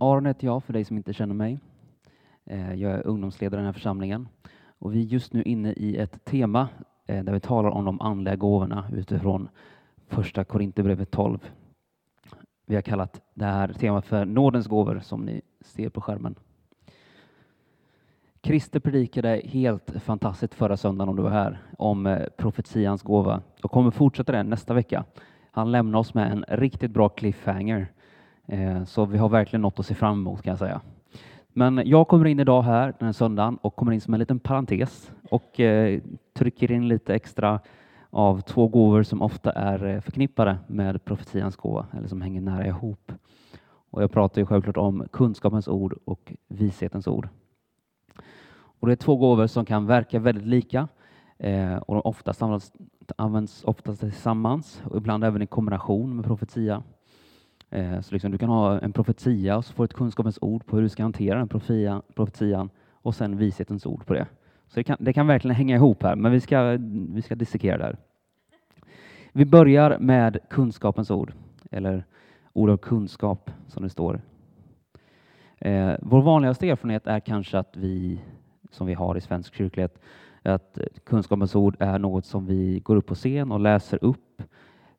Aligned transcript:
Aron 0.00 0.26
heter 0.26 0.46
jag, 0.46 0.64
för 0.64 0.72
dig 0.72 0.84
som 0.84 0.96
inte 0.96 1.12
känner 1.12 1.34
mig. 1.34 1.58
Eh, 2.44 2.74
jag 2.74 2.92
är 2.92 3.06
ungdomsledare 3.06 3.58
i 3.58 3.60
den 3.60 3.66
här 3.66 3.72
församlingen. 3.72 4.28
Och 4.78 4.94
vi 4.94 5.00
är 5.00 5.04
just 5.04 5.32
nu 5.32 5.42
inne 5.42 5.72
i 5.72 5.96
ett 5.96 6.24
tema 6.24 6.68
eh, 7.06 7.24
där 7.24 7.32
vi 7.32 7.40
talar 7.40 7.70
om 7.70 7.84
de 7.84 8.00
andliga 8.00 8.36
gåvorna 8.36 8.84
utifrån 8.92 9.48
första 10.06 10.44
Korinthierbrevet 10.44 11.10
12. 11.10 11.50
Vi 12.66 12.74
har 12.74 12.82
kallat 12.82 13.20
det 13.34 13.44
här 13.44 13.72
temat 13.72 14.06
för 14.06 14.24
nådens 14.24 14.66
gåvor 14.66 15.00
som 15.02 15.20
ni 15.20 15.40
ser 15.60 15.88
på 15.88 16.00
skärmen. 16.00 16.34
Christer 18.42 18.80
predikade 18.80 19.42
helt 19.44 19.90
fantastiskt 20.02 20.54
förra 20.54 20.76
söndagen 20.76 21.08
om 21.08 21.16
du 21.16 21.22
var 21.22 21.30
här 21.30 21.58
om 21.78 22.06
eh, 22.06 22.26
profetians 22.36 23.02
gåva 23.02 23.42
och 23.62 23.70
kommer 23.70 23.90
fortsätta 23.90 24.32
det 24.32 24.42
nästa 24.42 24.74
vecka. 24.74 25.04
Han 25.50 25.72
lämnar 25.72 25.98
oss 25.98 26.14
med 26.14 26.32
en 26.32 26.44
riktigt 26.48 26.90
bra 26.90 27.08
cliffhanger 27.08 27.92
Eh, 28.48 28.84
så 28.84 29.04
vi 29.04 29.18
har 29.18 29.28
verkligen 29.28 29.62
något 29.62 29.78
att 29.78 29.86
se 29.86 29.94
fram 29.94 30.18
emot 30.18 30.42
kan 30.42 30.50
jag 30.50 30.58
säga. 30.58 30.80
Men 31.48 31.82
jag 31.84 32.08
kommer 32.08 32.26
in 32.26 32.40
idag 32.40 32.62
här 32.62 32.94
den 32.98 33.06
här 33.06 33.12
söndagen 33.12 33.58
och 33.62 33.76
kommer 33.76 33.92
in 33.92 34.00
som 34.00 34.14
en 34.14 34.20
liten 34.20 34.38
parentes 34.38 35.12
och 35.30 35.60
eh, 35.60 36.00
trycker 36.34 36.72
in 36.72 36.88
lite 36.88 37.14
extra 37.14 37.60
av 38.10 38.40
två 38.40 38.68
gåvor 38.68 39.02
som 39.02 39.22
ofta 39.22 39.52
är 39.52 39.86
eh, 39.86 40.00
förknippade 40.00 40.58
med 40.66 41.04
profetians 41.04 41.56
gåva 41.56 41.86
eller 41.92 42.08
som 42.08 42.20
hänger 42.20 42.40
nära 42.40 42.66
ihop. 42.66 43.12
Och 43.90 44.02
jag 44.02 44.12
pratar 44.12 44.40
ju 44.40 44.46
självklart 44.46 44.76
om 44.76 45.06
kunskapens 45.12 45.68
ord 45.68 45.98
och 46.04 46.32
vishetens 46.48 47.06
ord. 47.06 47.28
Och 48.80 48.86
det 48.86 48.94
är 48.94 48.96
två 48.96 49.16
gåvor 49.16 49.46
som 49.46 49.64
kan 49.64 49.86
verka 49.86 50.18
väldigt 50.18 50.46
lika 50.46 50.88
och 51.80 51.94
de 51.94 52.00
oftast 52.04 52.42
används, 52.42 52.72
används 53.16 53.64
oftast 53.64 54.00
tillsammans 54.00 54.82
och 54.84 54.96
ibland 54.96 55.24
även 55.24 55.42
i 55.42 55.46
kombination 55.46 56.16
med 56.16 56.24
profetia. 56.24 56.82
Eh, 57.70 58.00
så 58.00 58.14
liksom 58.14 58.30
du 58.30 58.38
kan 58.38 58.48
ha 58.48 58.80
en 58.80 58.92
profetia 58.92 59.56
och 59.56 59.64
så 59.64 59.72
får 59.72 59.84
du 59.84 59.84
ett 59.84 59.94
kunskapens 59.94 60.38
ord 60.40 60.66
på 60.66 60.76
hur 60.76 60.82
du 60.82 60.88
ska 60.88 61.02
hantera 61.02 61.38
den 61.38 61.48
profetia, 61.48 62.02
profetian 62.14 62.70
och 62.92 63.14
sen 63.14 63.36
vishetens 63.36 63.86
ord 63.86 64.06
på 64.06 64.14
det. 64.14 64.26
Så 64.66 64.74
det 64.74 64.84
kan, 64.84 64.96
det 65.00 65.12
kan 65.12 65.26
verkligen 65.26 65.56
hänga 65.56 65.76
ihop 65.76 66.02
här, 66.02 66.16
men 66.16 66.32
vi 66.32 66.40
ska, 66.40 66.78
vi 67.08 67.22
ska 67.22 67.34
dissekera 67.34 67.78
det 67.78 67.84
här. 67.84 67.96
Vi 69.32 69.44
börjar 69.44 69.98
med 69.98 70.38
kunskapens 70.50 71.10
ord, 71.10 71.32
eller 71.70 72.04
ord 72.52 72.70
av 72.70 72.76
kunskap 72.76 73.50
som 73.66 73.82
det 73.82 73.90
står. 73.90 74.20
Eh, 75.58 75.94
vår 76.02 76.22
vanligaste 76.22 76.68
erfarenhet 76.68 77.06
är 77.06 77.20
kanske 77.20 77.58
att 77.58 77.76
vi, 77.76 78.20
som 78.70 78.86
vi 78.86 78.94
har 78.94 79.16
i 79.16 79.20
svensk 79.20 79.54
kyrklighet, 79.54 79.98
att 80.42 80.78
kunskapens 81.04 81.54
ord 81.54 81.76
är 81.78 81.98
något 81.98 82.26
som 82.26 82.46
vi 82.46 82.80
går 82.80 82.96
upp 82.96 83.06
på 83.06 83.14
scen 83.14 83.52
och 83.52 83.60
läser 83.60 83.98
upp 84.04 84.42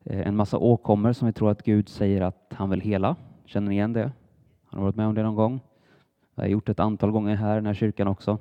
Eh, 0.04 0.26
en 0.26 0.36
massa 0.36 0.58
åkommor 0.58 1.12
som 1.12 1.26
vi 1.26 1.32
tror 1.32 1.50
att 1.50 1.62
Gud 1.62 1.88
säger 1.88 2.20
att 2.20 2.52
han 2.56 2.70
vill 2.70 2.80
hela. 2.80 3.16
Känner 3.44 3.68
ni 3.68 3.74
igen 3.74 3.92
det? 3.92 4.12
Har 4.64 4.78
ni 4.78 4.84
varit 4.84 4.96
med 4.96 5.06
om 5.06 5.14
det 5.14 5.22
någon 5.22 5.34
gång? 5.34 5.60
Jag 6.34 6.42
har 6.42 6.48
gjort 6.48 6.66
det 6.66 6.72
ett 6.72 6.80
antal 6.80 7.10
gånger 7.10 7.36
här 7.36 7.52
i 7.52 7.54
den 7.54 7.66
här 7.66 7.74
kyrkan 7.74 8.08
också. 8.08 8.38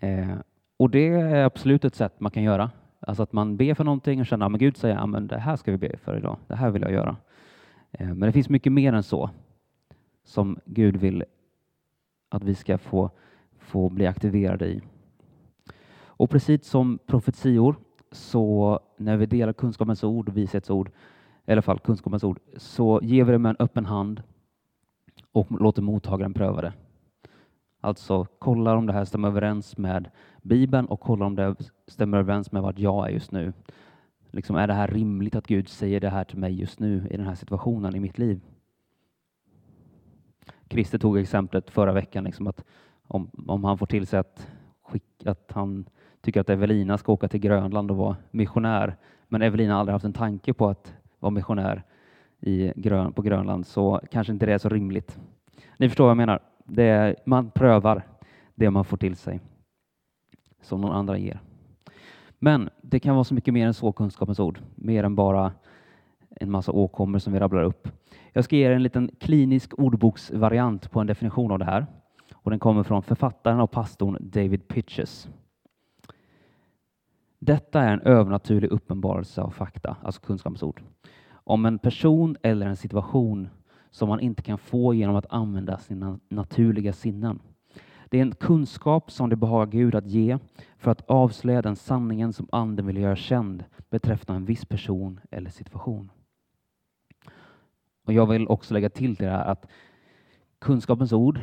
Eh, 0.00 0.34
och 0.76 0.90
det 0.90 1.08
är 1.08 1.44
absolut 1.44 1.84
ett 1.84 1.94
sätt 1.94 2.20
man 2.20 2.30
kan 2.30 2.42
göra. 2.42 2.70
Alltså 3.00 3.22
att 3.22 3.32
man 3.32 3.56
ber 3.56 3.74
för 3.74 3.84
någonting 3.84 4.20
och 4.20 4.26
känner 4.26 4.46
att 4.46 4.52
Gud 4.52 4.76
säger 4.76 5.16
att 5.16 5.28
det 5.28 5.38
här 5.38 5.56
ska 5.56 5.70
vi 5.72 5.78
be 5.78 5.96
för 5.96 6.16
idag. 6.16 6.36
Det 6.46 6.54
här 6.54 6.70
vill 6.70 6.82
jag 6.82 6.92
göra. 6.92 7.16
Eh, 7.92 8.06
men 8.06 8.20
det 8.20 8.32
finns 8.32 8.48
mycket 8.48 8.72
mer 8.72 8.92
än 8.92 9.02
så 9.02 9.30
som 10.24 10.58
Gud 10.64 10.96
vill 10.96 11.24
att 12.28 12.44
vi 12.44 12.54
ska 12.54 12.78
få, 12.78 13.10
få 13.58 13.88
bli 13.88 14.06
aktiverade 14.06 14.66
i. 14.66 14.82
Och 15.96 16.30
precis 16.30 16.66
som 16.66 16.98
profetior 17.06 17.76
så 18.14 18.80
när 18.96 19.16
vi 19.16 19.26
delar 19.26 19.52
kunskapens 19.52 20.04
ord 20.04 20.28
och 20.28 20.36
vishetsord, 20.36 20.90
i 21.46 21.52
alla 21.52 21.62
fall 21.62 21.78
kunskapens 21.78 22.24
ord, 22.24 22.38
så 22.56 23.00
ger 23.02 23.24
vi 23.24 23.32
det 23.32 23.38
med 23.38 23.50
en 23.50 23.56
öppen 23.58 23.86
hand 23.86 24.22
och 25.32 25.60
låter 25.60 25.82
mottagaren 25.82 26.34
pröva 26.34 26.62
det. 26.62 26.72
Alltså 27.80 28.24
kollar 28.38 28.76
om 28.76 28.86
det 28.86 28.92
här 28.92 29.04
stämmer 29.04 29.28
överens 29.28 29.78
med 29.78 30.10
Bibeln 30.42 30.86
och 30.86 31.00
kollar 31.00 31.26
om 31.26 31.34
det 31.34 31.54
stämmer 31.86 32.18
överens 32.18 32.52
med 32.52 32.62
vad 32.62 32.78
jag 32.78 33.06
är 33.06 33.12
just 33.12 33.32
nu. 33.32 33.52
Liksom, 34.30 34.56
är 34.56 34.66
det 34.66 34.74
här 34.74 34.88
rimligt 34.88 35.34
att 35.34 35.46
Gud 35.46 35.68
säger 35.68 36.00
det 36.00 36.10
här 36.10 36.24
till 36.24 36.38
mig 36.38 36.60
just 36.60 36.80
nu 36.80 37.08
i 37.10 37.16
den 37.16 37.26
här 37.26 37.34
situationen 37.34 37.96
i 37.96 38.00
mitt 38.00 38.18
liv? 38.18 38.40
Christer 40.68 40.98
tog 40.98 41.18
exemplet 41.18 41.70
förra 41.70 41.92
veckan, 41.92 42.24
liksom 42.24 42.46
att 42.46 42.64
om, 43.02 43.30
om 43.48 43.64
han 43.64 43.78
får 43.78 43.86
till 43.86 44.06
sig 44.06 44.18
att, 44.18 44.50
skick, 44.82 45.26
att 45.26 45.52
han 45.52 45.88
tycker 46.24 46.40
att 46.40 46.50
Evelina 46.50 46.98
ska 46.98 47.12
åka 47.12 47.28
till 47.28 47.40
Grönland 47.40 47.90
och 47.90 47.96
vara 47.96 48.16
missionär, 48.30 48.96
men 49.28 49.42
Evelina 49.42 49.72
har 49.72 49.80
aldrig 49.80 49.92
haft 49.92 50.04
en 50.04 50.12
tanke 50.12 50.52
på 50.52 50.68
att 50.68 50.94
vara 51.18 51.30
missionär 51.30 51.82
i 52.40 52.72
Grön, 52.76 53.12
på 53.12 53.22
Grönland, 53.22 53.66
så 53.66 54.00
kanske 54.10 54.32
inte 54.32 54.46
det 54.46 54.52
är 54.52 54.58
så 54.58 54.68
rimligt. 54.68 55.18
Ni 55.78 55.88
förstår 55.88 56.04
vad 56.04 56.10
jag 56.10 56.16
menar. 56.16 56.40
Är, 56.76 57.16
man 57.24 57.50
prövar 57.50 58.02
det 58.54 58.70
man 58.70 58.84
får 58.84 58.96
till 58.96 59.16
sig, 59.16 59.40
som 60.62 60.80
någon 60.80 60.92
andra 60.92 61.18
ger. 61.18 61.40
Men 62.38 62.70
det 62.82 63.00
kan 63.00 63.14
vara 63.14 63.24
så 63.24 63.34
mycket 63.34 63.54
mer 63.54 63.66
än 63.66 63.74
så, 63.74 63.92
kunskapens 63.92 64.40
ord, 64.40 64.58
mer 64.74 65.04
än 65.04 65.14
bara 65.14 65.52
en 66.30 66.50
massa 66.50 66.72
åkommor 66.72 67.18
som 67.18 67.32
vi 67.32 67.38
rabblar 67.38 67.62
upp. 67.62 67.88
Jag 68.32 68.44
ska 68.44 68.56
ge 68.56 68.66
er 68.66 68.70
en 68.70 68.82
liten 68.82 69.10
klinisk 69.20 69.78
ordboksvariant 69.78 70.90
på 70.90 71.00
en 71.00 71.06
definition 71.06 71.52
av 71.52 71.58
det 71.58 71.64
här. 71.64 71.86
Och 72.34 72.50
den 72.50 72.60
kommer 72.60 72.82
från 72.82 73.02
författaren 73.02 73.60
och 73.60 73.70
pastorn 73.70 74.16
David 74.20 74.68
Pitches. 74.68 75.28
Detta 77.46 77.80
är 77.80 77.92
en 77.92 78.00
övernaturlig 78.00 78.70
uppenbarelse 78.70 79.42
av 79.42 79.50
fakta, 79.50 79.96
alltså 80.02 80.20
kunskapens 80.20 80.62
ord, 80.62 80.82
om 81.32 81.66
en 81.66 81.78
person 81.78 82.36
eller 82.42 82.66
en 82.66 82.76
situation 82.76 83.48
som 83.90 84.08
man 84.08 84.20
inte 84.20 84.42
kan 84.42 84.58
få 84.58 84.94
genom 84.94 85.16
att 85.16 85.32
använda 85.32 85.78
sina 85.78 86.18
naturliga 86.28 86.92
sinnen. 86.92 87.38
Det 88.08 88.18
är 88.18 88.22
en 88.22 88.34
kunskap 88.34 89.10
som 89.10 89.30
det 89.30 89.36
behagar 89.36 89.72
Gud 89.72 89.94
att 89.94 90.06
ge 90.06 90.38
för 90.78 90.90
att 90.90 91.10
avslöja 91.10 91.62
den 91.62 91.76
sanningen 91.76 92.32
som 92.32 92.48
Anden 92.52 92.86
vill 92.86 92.96
göra 92.96 93.16
känd 93.16 93.64
beträffande 93.90 94.36
en 94.36 94.44
viss 94.44 94.64
person 94.64 95.20
eller 95.30 95.50
situation. 95.50 96.10
Och 98.06 98.12
Jag 98.12 98.26
vill 98.26 98.48
också 98.48 98.74
lägga 98.74 98.90
till 98.90 99.14
det 99.14 99.30
här 99.30 99.44
att 99.44 99.66
kunskapens 100.58 101.12
ord, 101.12 101.40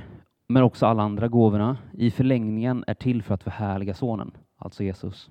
men 0.48 0.64
också 0.64 0.86
alla 0.86 1.04
andra 1.04 1.28
gåvorna, 1.28 1.78
i 1.94 2.12
förlängningen 2.12 2.84
är 2.88 2.94
till 2.94 3.24
för 3.24 3.34
att 3.34 3.44
förhärliga 3.44 3.94
Sonen, 3.94 4.32
alltså 4.58 4.84
Jesus. 4.84 5.30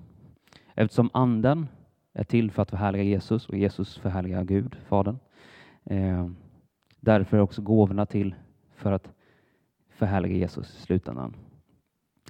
Eftersom 0.81 1.09
Anden 1.13 1.67
är 2.13 2.23
till 2.23 2.51
för 2.51 2.61
att 2.61 2.69
förhärliga 2.69 3.03
Jesus 3.03 3.49
och 3.49 3.57
Jesus 3.57 3.97
förhärligar 3.97 4.43
Gud, 4.43 4.75
Fadern. 4.87 5.19
Eh, 5.83 6.29
därför 6.99 7.37
är 7.37 7.41
också 7.41 7.61
gåvorna 7.61 8.05
till 8.05 8.35
för 8.75 8.91
att 8.91 9.13
förhärliga 9.89 10.35
Jesus 10.35 10.77
i 10.77 10.81
slutändan. 10.81 11.35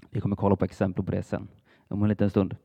Vi 0.09 0.22
kommer 0.22 0.35
kolla 0.35 0.56
på 0.56 0.66
exempel 0.66 1.06
på 1.06 1.11
det 1.11 1.23
sen 1.23 1.47
om 1.88 2.03
en 2.03 2.09
liten 2.09 2.29
stund. 2.29 2.56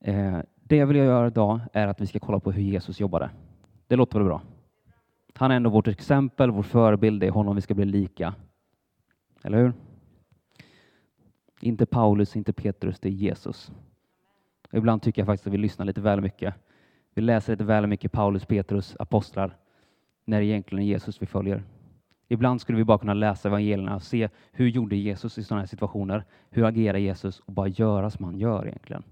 Eh, 0.00 0.38
det 0.54 0.76
jag 0.76 0.86
vill 0.86 0.96
göra 0.96 1.26
idag 1.26 1.60
är 1.72 1.86
att 1.86 2.00
vi 2.00 2.06
ska 2.06 2.18
kolla 2.18 2.40
på 2.40 2.52
hur 2.52 2.62
Jesus 2.62 3.00
jobbade. 3.00 3.30
Det 3.86 3.96
låter 3.96 4.18
väl 4.18 4.28
bra? 4.28 4.42
Han 5.34 5.50
är 5.50 5.56
ändå 5.56 5.70
vårt 5.70 5.88
exempel, 5.88 6.50
vår 6.50 6.62
förebild, 6.62 7.20
det 7.20 7.26
är 7.26 7.30
honom 7.30 7.54
vi 7.54 7.62
ska 7.62 7.74
bli 7.74 7.84
lika. 7.84 8.34
Eller 9.44 9.58
hur? 9.58 9.72
Inte 11.60 11.86
Paulus, 11.86 12.36
inte 12.36 12.52
Petrus, 12.52 13.00
det 13.00 13.08
är 13.08 13.12
Jesus. 13.12 13.72
Ibland 14.74 15.02
tycker 15.02 15.22
jag 15.22 15.26
faktiskt 15.26 15.46
att 15.46 15.52
vi 15.52 15.58
lyssnar 15.58 15.86
lite 15.86 16.00
väl 16.00 16.20
mycket. 16.20 16.54
Vi 17.14 17.22
läser 17.22 17.52
lite 17.52 17.64
väl 17.64 17.86
mycket 17.86 18.12
Paulus, 18.12 18.44
Petrus, 18.44 18.96
apostlar, 18.98 19.56
när 20.24 20.40
det 20.40 20.46
egentligen 20.46 20.82
är 20.84 20.88
Jesus 20.88 21.22
vi 21.22 21.26
följer. 21.26 21.62
Ibland 22.28 22.60
skulle 22.60 22.78
vi 22.78 22.84
bara 22.84 22.98
kunna 22.98 23.14
läsa 23.14 23.48
evangelierna 23.48 23.94
och 23.94 24.02
se 24.02 24.28
hur 24.52 24.68
gjorde 24.68 24.96
Jesus 24.96 25.38
i 25.38 25.44
sådana 25.44 25.62
här 25.62 25.66
situationer? 25.66 26.24
Hur 26.50 26.64
agerar 26.64 26.98
Jesus? 26.98 27.40
Och 27.40 27.52
bara 27.52 27.68
göra 27.68 28.10
som 28.10 28.24
han 28.24 28.38
gör 28.38 28.66
egentligen. 28.66 29.02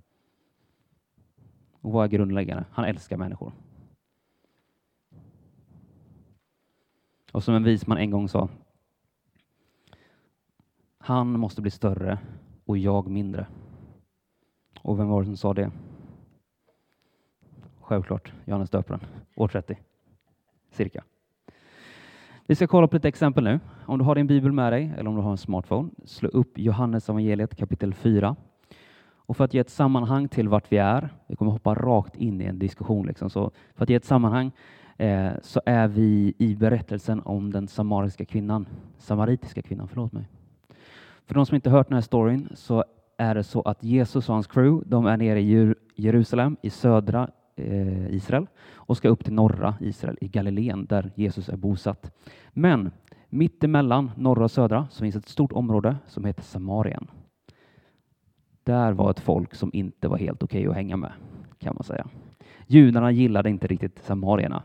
Och 1.80 1.92
vad 1.92 2.04
är 2.04 2.08
grundläggande? 2.08 2.64
Han 2.70 2.84
älskar 2.84 3.16
människor. 3.16 3.52
Och 7.32 7.44
som 7.44 7.54
en 7.54 7.64
vis 7.64 7.86
man 7.86 7.98
en 7.98 8.10
gång 8.10 8.28
sa. 8.28 8.48
Han 10.98 11.38
måste 11.40 11.62
bli 11.62 11.70
större 11.70 12.18
och 12.64 12.78
jag 12.78 13.10
mindre. 13.10 13.46
Och 14.82 14.98
vem 14.98 15.08
var 15.08 15.20
det 15.20 15.26
som 15.26 15.36
sa 15.36 15.54
det? 15.54 15.70
Självklart 17.80 18.32
Johannes 18.44 18.70
döparen, 18.70 19.00
år 19.34 19.48
30, 19.48 19.78
cirka. 20.70 21.04
Vi 22.46 22.54
ska 22.54 22.66
kolla 22.66 22.88
på 22.88 22.96
lite 22.96 23.08
exempel 23.08 23.44
nu. 23.44 23.60
Om 23.86 23.98
du 23.98 24.04
har 24.04 24.14
din 24.14 24.26
bibel 24.26 24.52
med 24.52 24.72
dig 24.72 24.92
eller 24.96 25.10
om 25.10 25.16
du 25.16 25.22
har 25.22 25.30
en 25.30 25.38
smartphone, 25.38 25.90
slå 26.04 26.28
upp 26.28 26.58
Johannes 26.58 27.08
evangeliet 27.08 27.56
kapitel 27.56 27.94
4. 27.94 28.36
Och 29.14 29.36
för 29.36 29.44
att 29.44 29.54
ge 29.54 29.60
ett 29.60 29.70
sammanhang 29.70 30.28
till 30.28 30.48
vart 30.48 30.72
vi 30.72 30.76
är, 30.76 31.08
vi 31.26 31.36
kommer 31.36 31.52
hoppa 31.52 31.74
rakt 31.74 32.16
in 32.16 32.40
i 32.40 32.44
en 32.44 32.58
diskussion, 32.58 33.06
liksom. 33.06 33.30
så 33.30 33.50
för 33.74 33.82
att 33.82 33.90
ge 33.90 33.96
ett 33.96 34.04
sammanhang 34.04 34.52
eh, 34.96 35.32
så 35.42 35.60
är 35.66 35.88
vi 35.88 36.34
i 36.38 36.56
berättelsen 36.56 37.22
om 37.24 37.52
den 37.52 37.68
samariska 37.68 38.24
kvinnan, 38.24 38.66
samaritiska 38.98 39.62
kvinnan, 39.62 39.88
förlåt 39.88 40.12
mig. 40.12 40.28
För 41.26 41.34
de 41.34 41.46
som 41.46 41.54
inte 41.54 41.70
hört 41.70 41.88
den 41.88 41.94
här 41.94 42.02
storyn 42.02 42.48
så 42.54 42.84
är 43.22 43.34
det 43.34 43.42
så 43.42 43.62
att 43.62 43.84
Jesus 43.84 44.28
och 44.28 44.34
hans 44.34 44.46
crew, 44.46 44.90
de 44.90 45.06
är 45.06 45.16
nere 45.16 45.40
i 45.40 45.74
Jerusalem, 45.96 46.56
i 46.62 46.70
södra 46.70 47.28
eh, 47.56 48.14
Israel 48.14 48.46
och 48.74 48.96
ska 48.96 49.08
upp 49.08 49.24
till 49.24 49.32
norra 49.32 49.74
Israel 49.80 50.18
i 50.20 50.28
Galileen 50.28 50.86
där 50.86 51.10
Jesus 51.14 51.48
är 51.48 51.56
bosatt. 51.56 52.12
Men 52.50 52.90
mitt 53.28 53.64
emellan 53.64 54.10
norra 54.16 54.44
och 54.44 54.50
södra 54.50 54.86
så 54.90 55.00
finns 55.00 55.16
ett 55.16 55.28
stort 55.28 55.52
område 55.52 55.96
som 56.06 56.24
heter 56.24 56.42
Samarien. 56.42 57.06
Där 58.64 58.92
var 58.92 59.10
ett 59.10 59.20
folk 59.20 59.54
som 59.54 59.70
inte 59.72 60.08
var 60.08 60.18
helt 60.18 60.42
okej 60.42 60.60
okay 60.60 60.70
att 60.70 60.76
hänga 60.76 60.96
med 60.96 61.12
kan 61.58 61.74
man 61.74 61.84
säga. 61.84 62.06
Judarna 62.66 63.10
gillade 63.10 63.50
inte 63.50 63.66
riktigt 63.66 64.04
samarierna. 64.04 64.62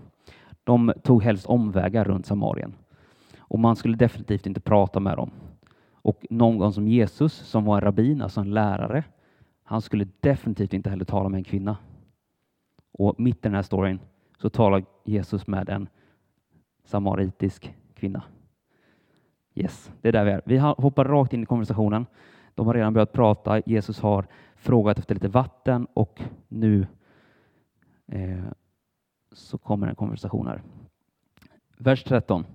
De 0.64 0.94
tog 1.04 1.24
helst 1.24 1.46
omvägar 1.46 2.06
runt 2.06 2.26
Samarien 2.26 2.74
och 3.38 3.60
man 3.60 3.76
skulle 3.76 3.98
definitivt 3.98 4.46
inte 4.46 4.60
prata 4.60 5.00
med 5.00 5.18
dem. 5.18 5.32
Och 6.08 6.26
någon 6.30 6.74
som 6.74 6.88
Jesus, 6.88 7.34
som 7.34 7.66
var 7.66 7.76
en 7.76 7.82
rabbin, 7.82 8.22
alltså 8.22 8.42
en 8.42 8.54
lärare, 8.54 9.04
han 9.64 9.82
skulle 9.82 10.08
definitivt 10.20 10.74
inte 10.74 10.90
heller 10.90 11.06
tala 11.06 11.30
med 11.30 11.38
en 11.38 11.44
kvinna. 11.44 11.78
Och 12.92 13.20
mitt 13.20 13.38
i 13.38 13.40
den 13.42 13.54
här 13.54 13.62
storyn 13.62 14.00
så 14.38 14.50
talar 14.50 14.86
Jesus 15.04 15.48
med 15.48 15.70
en 15.70 15.90
samaritisk 16.84 17.76
kvinna. 17.94 18.24
Yes, 19.56 19.92
det 20.02 20.08
är 20.08 20.12
där 20.12 20.26
vi 20.26 20.32
är. 20.32 20.42
Vi 20.46 20.58
hoppar 20.58 21.06
rakt 21.06 21.34
in 21.34 21.44
i 21.44 21.46
konversationen. 21.46 22.06
De 22.56 22.68
har 22.68 22.74
redan 22.74 22.94
börjat 22.94 23.14
prata. 23.14 23.62
Jesus 23.66 24.00
har 24.00 24.28
frågat 24.56 25.00
efter 25.00 25.16
lite 25.16 25.28
vatten 25.28 25.88
och 25.94 26.22
nu 26.48 26.88
eh, 28.08 28.44
så 29.32 29.58
kommer 29.58 29.88
en 29.88 29.96
konversation 29.96 30.48
här. 30.48 30.62
Vers 31.78 32.04
13. 32.04 32.46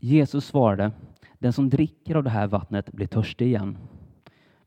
Jesus 0.00 0.44
svarade, 0.46 0.92
den 1.38 1.52
som 1.52 1.68
dricker 1.70 2.14
av 2.14 2.24
det 2.24 2.30
här 2.30 2.46
vattnet 2.46 2.92
blir 2.92 3.06
törstig 3.06 3.46
igen. 3.46 3.78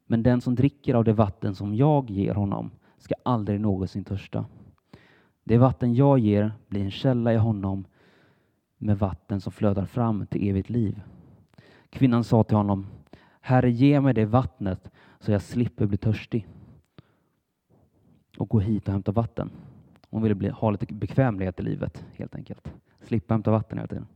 Men 0.06 0.24
den 0.24 0.42
som 0.42 0.56
dricker 0.56 0.96
av 0.96 1.04
det 1.04 1.14
vatten 1.14 1.56
som 1.56 1.76
jag 1.76 2.10
ger 2.10 2.34
honom 2.34 2.72
ska 2.98 3.16
aldrig 3.24 3.60
någonsin 3.60 4.04
törsta. 4.04 4.46
Det 5.44 5.58
vatten 5.58 5.94
jag 5.94 6.20
ger 6.20 6.52
blir 6.68 6.82
en 6.82 6.92
källa 6.92 7.34
i 7.34 7.38
honom 7.38 7.86
med 8.78 9.00
vatten 9.00 9.42
som 9.42 9.52
flödar 9.52 9.86
fram 9.86 10.28
till 10.28 10.50
evigt 10.50 10.70
liv. 10.70 11.02
Kvinnan 11.90 12.24
sa 12.24 12.44
till 12.44 12.58
honom, 12.58 12.88
Herre, 13.42 13.72
ge 13.72 14.02
mig 14.02 14.14
det 14.14 14.26
vattnet 14.26 14.92
så 15.20 15.32
jag 15.32 15.42
slipper 15.42 15.86
bli 15.86 15.98
törstig 15.98 16.48
och 18.38 18.50
gå 18.50 18.60
hit 18.60 18.88
och 18.88 18.94
hämta 18.94 19.12
vatten. 19.12 19.52
Hon 20.10 20.22
ville 20.22 20.36
bli, 20.36 20.50
ha 20.50 20.72
lite 20.72 20.94
bekvämlighet 20.94 21.60
i 21.60 21.64
livet 21.64 22.06
helt 22.16 22.36
enkelt. 22.36 22.74
Slippa 23.02 23.34
hämta 23.34 23.52
vatten 23.52 23.78
hela 23.78 23.88
tiden. 23.88 24.08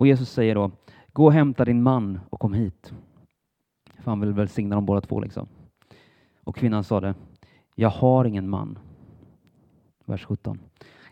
Och 0.00 0.06
Jesus 0.06 0.30
säger 0.30 0.54
då, 0.54 0.70
gå 1.12 1.24
och 1.24 1.32
hämta 1.32 1.64
din 1.64 1.82
man 1.82 2.20
och 2.30 2.40
kom 2.40 2.52
hit. 2.52 2.92
För 3.98 4.10
han 4.10 4.20
vill 4.20 4.32
välsigna 4.32 4.74
dem 4.74 4.86
båda 4.86 5.00
två. 5.00 5.20
Liksom. 5.20 5.48
Och 6.44 6.56
kvinnan 6.56 6.84
sa 6.84 7.00
det, 7.00 7.14
jag 7.74 7.88
har 7.88 8.24
ingen 8.24 8.48
man. 8.48 8.78
Vers 10.04 10.24
17. 10.24 10.58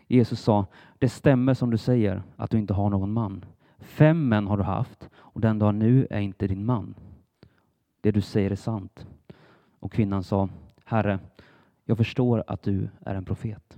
Jesus 0.07 0.39
sa, 0.39 0.65
det 0.99 1.09
stämmer 1.09 1.53
som 1.53 1.71
du 1.71 1.77
säger 1.77 2.23
att 2.35 2.49
du 2.51 2.57
inte 2.57 2.73
har 2.73 2.89
någon 2.89 3.13
man. 3.13 3.45
Fem 3.79 4.29
män 4.29 4.47
har 4.47 4.57
du 4.57 4.63
haft 4.63 5.09
och 5.15 5.41
den 5.41 5.59
du 5.59 5.65
har 5.65 5.73
nu 5.73 6.07
är 6.09 6.19
inte 6.19 6.47
din 6.47 6.65
man. 6.65 6.95
Det 8.01 8.11
du 8.11 8.21
säger 8.21 8.51
är 8.51 8.55
sant. 8.55 9.07
Och 9.79 9.91
kvinnan 9.91 10.23
sa, 10.23 10.49
Herre, 10.85 11.19
jag 11.85 11.97
förstår 11.97 12.43
att 12.47 12.63
du 12.63 12.89
är 13.05 13.15
en 13.15 13.25
profet. 13.25 13.77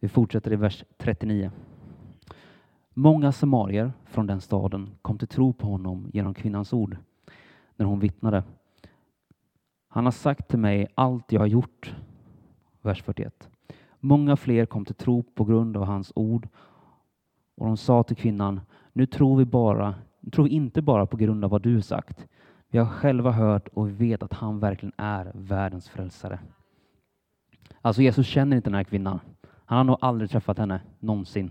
Vi 0.00 0.08
fortsätter 0.08 0.52
i 0.52 0.56
vers 0.56 0.84
39. 0.96 1.50
Många 3.00 3.32
samarier 3.32 3.92
från 4.04 4.26
den 4.26 4.40
staden 4.40 4.90
kom 5.02 5.18
till 5.18 5.28
tro 5.28 5.52
på 5.52 5.66
honom 5.66 6.10
genom 6.12 6.34
kvinnans 6.34 6.72
ord 6.72 6.96
när 7.76 7.86
hon 7.86 8.00
vittnade. 8.00 8.42
Han 9.88 10.04
har 10.04 10.12
sagt 10.12 10.48
till 10.48 10.58
mig 10.58 10.86
allt 10.94 11.32
jag 11.32 11.40
har 11.40 11.46
gjort. 11.46 11.94
Vers 12.82 13.02
41. 13.02 13.48
Många 14.00 14.36
fler 14.36 14.66
kom 14.66 14.84
till 14.84 14.94
tro 14.94 15.22
på 15.22 15.44
grund 15.44 15.76
av 15.76 15.84
hans 15.84 16.12
ord 16.14 16.48
och 17.56 17.66
de 17.66 17.76
sa 17.76 18.02
till 18.02 18.16
kvinnan, 18.16 18.60
nu 18.92 19.06
tror 19.06 19.36
vi 19.36 19.44
bara, 19.44 19.94
tror 20.32 20.48
inte 20.48 20.82
bara 20.82 21.06
på 21.06 21.16
grund 21.16 21.44
av 21.44 21.50
vad 21.50 21.62
du 21.62 21.82
sagt. 21.82 22.26
Vi 22.68 22.78
har 22.78 22.86
själva 22.86 23.30
hört 23.30 23.68
och 23.68 23.88
vi 23.88 23.92
vet 23.92 24.22
att 24.22 24.32
han 24.32 24.60
verkligen 24.60 24.94
är 24.96 25.32
världens 25.34 25.88
frälsare. 25.88 26.38
Alltså 27.80 28.02
Jesus 28.02 28.26
känner 28.26 28.56
inte 28.56 28.70
den 28.70 28.76
här 28.76 28.84
kvinnan. 28.84 29.20
Han 29.64 29.78
har 29.78 29.84
nog 29.84 29.98
aldrig 30.00 30.30
träffat 30.30 30.58
henne 30.58 30.80
någonsin. 31.00 31.50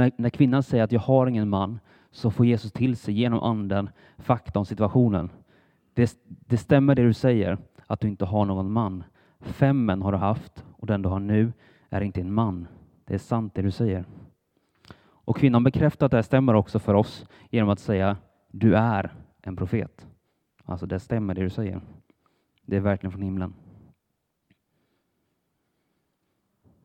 Men 0.00 0.12
när 0.16 0.30
kvinnan 0.30 0.62
säger 0.62 0.84
att 0.84 0.92
jag 0.92 1.00
har 1.00 1.26
ingen 1.26 1.48
man 1.48 1.78
så 2.10 2.30
får 2.30 2.46
Jesus 2.46 2.72
till 2.72 2.96
sig 2.96 3.14
genom 3.14 3.40
anden 3.40 3.90
fakta 4.18 4.58
om 4.58 4.66
situationen. 4.66 5.30
Det, 5.94 6.18
det 6.24 6.56
stämmer 6.56 6.94
det 6.94 7.02
du 7.02 7.12
säger, 7.12 7.58
att 7.86 8.00
du 8.00 8.08
inte 8.08 8.24
har 8.24 8.44
någon 8.44 8.72
man. 8.72 9.04
Fem 9.40 9.84
män 9.84 10.02
har 10.02 10.12
du 10.12 10.18
haft 10.18 10.64
och 10.72 10.86
den 10.86 11.02
du 11.02 11.08
har 11.08 11.20
nu 11.20 11.52
är 11.88 12.00
inte 12.00 12.20
en 12.20 12.32
man. 12.32 12.68
Det 13.04 13.14
är 13.14 13.18
sant 13.18 13.54
det 13.54 13.62
du 13.62 13.70
säger. 13.70 14.04
Och 15.02 15.36
kvinnan 15.36 15.64
bekräftar 15.64 16.06
att 16.06 16.12
det 16.12 16.22
stämmer 16.22 16.54
också 16.54 16.78
för 16.78 16.94
oss 16.94 17.26
genom 17.50 17.70
att 17.70 17.80
säga 17.80 18.16
du 18.48 18.76
är 18.76 19.12
en 19.42 19.56
profet. 19.56 20.06
Alltså 20.64 20.86
det 20.86 21.00
stämmer 21.00 21.34
det 21.34 21.42
du 21.42 21.50
säger. 21.50 21.80
Det 22.66 22.76
är 22.76 22.80
verkligen 22.80 23.12
från 23.12 23.22
himlen. 23.22 23.54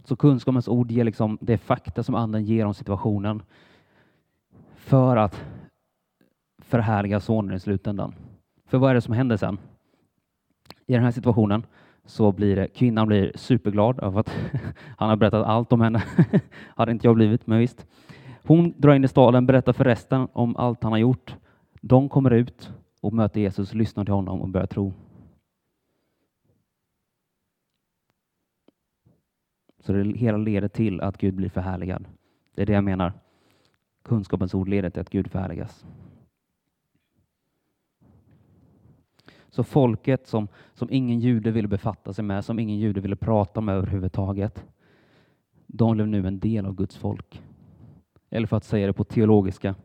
Så 0.05 0.15
kunskapens 0.15 0.67
ord 0.67 0.91
ger 0.91 1.03
liksom 1.03 1.37
det 1.41 1.57
fakta 1.57 2.03
som 2.03 2.15
anden 2.15 2.45
ger 2.45 2.65
om 2.65 2.73
situationen 2.73 3.41
för 4.75 5.17
att 5.17 5.43
förhärliga 6.57 7.19
sonen 7.19 7.55
i 7.55 7.59
slutändan. 7.59 8.15
För 8.65 8.77
vad 8.77 8.89
är 8.89 8.93
det 8.95 9.01
som 9.01 9.13
händer 9.13 9.37
sen? 9.37 9.57
I 10.87 10.93
den 10.93 11.03
här 11.03 11.11
situationen 11.11 11.65
så 12.05 12.31
blir 12.31 12.55
det, 12.55 12.67
kvinnan 12.67 13.07
blir 13.07 13.31
superglad 13.35 13.99
över 13.99 14.19
att 14.19 14.29
han 14.97 15.09
har 15.09 15.15
berättat 15.15 15.45
allt 15.45 15.73
om 15.73 15.81
henne. 15.81 16.03
hade 16.75 16.91
inte 16.91 17.07
jag 17.07 17.15
blivit, 17.15 17.47
men 17.47 17.59
visst. 17.59 17.85
Hon 18.43 18.73
drar 18.77 18.95
in 18.95 19.03
i 19.03 19.07
staden, 19.07 19.45
berättar 19.45 19.73
för 19.73 19.83
resten 19.83 20.27
om 20.33 20.55
allt 20.55 20.83
han 20.83 20.91
har 20.91 20.99
gjort. 20.99 21.35
De 21.81 22.09
kommer 22.09 22.31
ut 22.31 22.73
och 23.01 23.13
möter 23.13 23.41
Jesus, 23.41 23.73
lyssnar 23.73 24.05
till 24.05 24.13
honom 24.13 24.41
och 24.41 24.49
börjar 24.49 24.67
tro. 24.67 24.93
Så 29.85 29.93
det 29.93 30.17
hela 30.17 30.37
leder 30.37 30.67
till 30.67 31.01
att 31.01 31.17
Gud 31.17 31.33
blir 31.33 31.49
förhärligad. 31.49 32.05
Det 32.55 32.61
är 32.61 32.65
det 32.65 32.73
jag 32.73 32.83
menar. 32.83 33.13
Kunskapens 34.03 34.53
ord 34.53 34.67
leder 34.67 34.89
till 34.89 35.01
att 35.01 35.09
Gud 35.09 35.31
förhärligas. 35.31 35.85
Så 39.49 39.63
folket 39.63 40.27
som, 40.27 40.47
som 40.73 40.87
ingen 40.91 41.19
jude 41.19 41.51
ville 41.51 41.67
befatta 41.67 42.13
sig 42.13 42.23
med, 42.23 42.45
som 42.45 42.59
ingen 42.59 42.77
jude 42.77 43.01
ville 43.01 43.15
prata 43.15 43.61
med 43.61 43.75
överhuvudtaget, 43.75 44.65
de 45.67 45.95
blev 45.95 46.07
nu 46.07 46.27
en 46.27 46.39
del 46.39 46.65
av 46.65 46.75
Guds 46.75 46.97
folk. 46.97 47.41
Eller 48.29 48.47
för 48.47 48.57
att 48.57 48.63
säga 48.63 48.87
det 48.87 48.93
på 48.93 49.03
teologiska, 49.03 49.75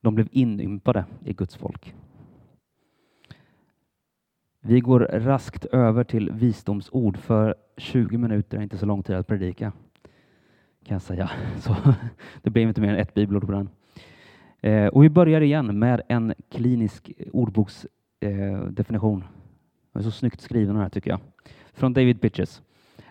de 0.00 0.14
blev 0.14 0.28
inympade 0.30 1.04
i 1.24 1.32
Guds 1.32 1.56
folk. 1.56 1.94
Vi 4.60 4.80
går 4.80 5.00
raskt 5.00 5.64
över 5.64 6.04
till 6.04 6.30
visdomsord, 6.30 7.16
för 7.16 7.54
20 7.76 8.18
minuter 8.18 8.58
är 8.58 8.62
inte 8.62 8.78
så 8.78 8.86
lång 8.86 9.02
tid 9.02 9.16
att 9.16 9.26
predika. 9.26 9.72
Kan 10.84 10.94
jag 10.94 11.02
säga. 11.02 11.30
Så 11.58 11.76
det 12.42 12.50
blev 12.50 12.68
inte 12.68 12.80
mer 12.80 12.88
än 12.88 12.98
ett 12.98 13.14
bibelord 13.14 13.46
på 13.46 13.52
den. 13.52 13.68
Eh, 14.60 14.86
och 14.86 15.04
vi 15.04 15.10
börjar 15.10 15.40
igen 15.40 15.78
med 15.78 16.02
en 16.08 16.34
klinisk 16.50 17.12
ordboksdefinition. 17.32 19.20
Eh, 19.20 19.28
den 19.92 20.00
är 20.00 20.04
så 20.04 20.10
snyggt 20.10 20.40
skriven 20.40 20.76
här 20.76 20.88
tycker 20.88 21.10
jag. 21.10 21.20
Från 21.72 21.92
David 21.92 22.18
Bitches. 22.18 22.62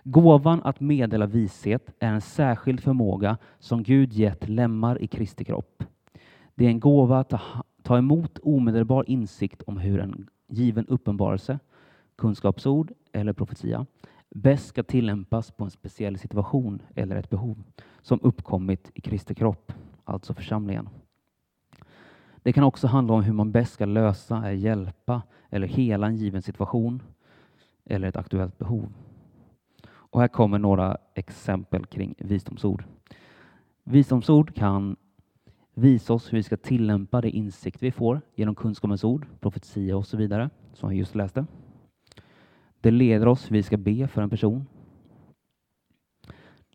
Gåvan 0.04 0.62
att 0.64 0.80
meddela 0.80 1.26
vishet 1.26 1.90
är 2.00 2.14
en 2.14 2.22
särskild 2.22 2.80
förmåga 2.80 3.38
som 3.60 3.84
Gud 3.84 4.14
gett 4.14 4.50
lemmar 4.50 5.02
i 5.02 5.08
Kristi 5.08 5.44
kropp. 5.44 5.84
Det 6.56 6.66
är 6.66 6.70
en 6.70 6.80
gåva 6.80 7.20
att 7.20 7.34
ta 7.84 7.98
emot 7.98 8.40
omedelbar 8.44 9.04
insikt 9.08 9.62
om 9.62 9.78
hur 9.78 10.00
en 10.00 10.30
given 10.48 10.86
uppenbarelse, 10.86 11.60
kunskapsord 12.16 12.92
eller 13.12 13.34
profetia 13.34 13.86
bäst 14.36 14.68
ska 14.68 14.84
tillämpas 14.84 15.52
på 15.52 15.64
en 15.64 15.72
speciell 15.72 16.18
situation 16.18 16.82
eller 16.96 17.16
ett 17.16 17.30
behov 17.30 17.64
som 18.02 18.20
uppkommit 18.24 18.92
i 18.94 19.02
Kristi 19.02 19.36
kropp, 19.36 19.74
alltså 20.04 20.34
församlingen. 20.34 20.90
Det 22.44 22.54
kan 22.54 22.64
också 22.64 22.88
handla 22.88 23.14
om 23.14 23.24
hur 23.24 23.34
man 23.34 23.52
bäst 23.52 23.74
ska 23.74 23.86
lösa, 23.86 24.52
eh, 24.52 24.60
hjälpa 24.60 25.22
eller 25.50 25.68
hela 25.68 26.08
en 26.08 26.16
given 26.16 26.42
situation 26.42 27.02
eller 27.86 28.08
ett 28.08 28.16
aktuellt 28.16 28.58
behov. 28.58 28.94
Och 29.90 30.22
här 30.22 30.28
kommer 30.28 30.60
några 30.60 30.98
exempel 31.16 31.86
kring 31.86 32.16
visdomsord. 32.18 32.84
Visdomsord 33.84 34.56
kan 34.56 34.96
visa 35.74 36.14
oss 36.14 36.34
hur 36.34 36.38
vi 36.38 36.44
ska 36.44 36.58
tillämpa 36.58 37.22
det 37.22 37.30
insikt 37.30 37.84
vi 37.84 37.92
får 37.92 38.22
genom 38.36 38.56
kunskapens 38.56 39.04
ord, 39.04 39.28
profetia 39.40 39.98
och 39.98 40.08
så 40.08 40.18
vidare, 40.18 40.50
som 40.74 40.90
vi 40.90 40.96
just 40.96 41.16
läste. 41.16 41.46
Det 42.82 42.92
leder 42.92 43.28
oss 43.28 43.52
hur 43.52 43.56
vi 43.56 43.64
ska 43.64 43.78
be 43.78 44.08
för 44.08 44.22
en 44.22 44.30
person. 44.30 44.66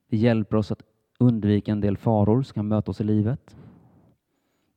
Det 0.08 0.16
hjälper 0.16 0.56
oss 0.56 0.72
att 0.72 0.82
undvika 1.18 1.72
en 1.72 1.80
del 1.80 1.96
faror 1.96 2.42
som 2.42 2.54
kan 2.54 2.68
möta 2.68 2.90
oss 2.90 3.00
i 3.00 3.04
livet. 3.04 3.56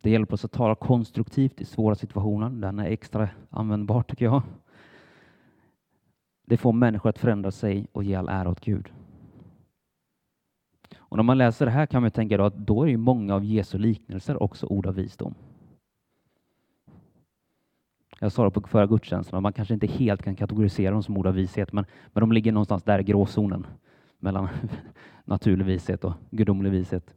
Det 0.01 0.09
hjälper 0.09 0.33
oss 0.33 0.45
att 0.45 0.51
tala 0.51 0.75
konstruktivt 0.75 1.61
i 1.61 1.65
svåra 1.65 1.95
situationer. 1.95 2.49
Den 2.49 2.79
är 2.79 2.85
extra 2.85 3.29
användbar 3.49 4.03
tycker 4.03 4.25
jag. 4.25 4.41
Det 6.45 6.57
får 6.57 6.73
människor 6.73 7.09
att 7.09 7.19
förändra 7.19 7.51
sig 7.51 7.87
och 7.91 8.03
ge 8.03 8.15
all 8.15 8.29
ära 8.29 8.49
åt 8.49 8.59
Gud. 8.59 8.93
Och 10.97 11.17
när 11.17 11.23
man 11.23 11.37
läser 11.37 11.65
det 11.65 11.71
här 11.71 11.85
kan 11.85 12.01
man 12.01 12.11
tänka 12.11 12.37
då 12.37 12.43
att 12.43 12.57
då 12.57 12.83
är 12.83 12.87
ju 12.87 12.97
många 12.97 13.35
av 13.35 13.43
Jesu 13.43 13.77
liknelser 13.77 14.43
också 14.43 14.67
ord 14.67 14.87
av 14.87 14.95
visdom. 14.95 15.35
Jag 18.19 18.31
sa 18.31 18.43
det 18.43 18.51
på 18.51 18.61
förra 18.61 18.87
gudstjänsten, 18.87 19.43
man 19.43 19.53
kanske 19.53 19.73
inte 19.73 19.87
helt 19.87 20.23
kan 20.23 20.35
kategorisera 20.35 20.91
dem 20.91 21.03
som 21.03 21.17
ord 21.17 21.27
av 21.27 21.33
vishet, 21.33 21.73
men, 21.73 21.85
men 22.13 22.21
de 22.21 22.31
ligger 22.31 22.51
någonstans 22.51 22.83
där 22.83 22.99
i 22.99 23.03
gråzonen 23.03 23.67
mellan 24.19 24.47
naturlig 25.25 25.65
vishet 25.65 26.03
och 26.03 26.13
gudomlig 26.31 26.71
vishet. 26.71 27.13